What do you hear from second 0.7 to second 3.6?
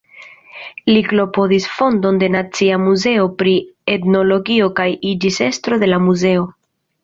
Li klopodis fondon de Nacia Muzeo pri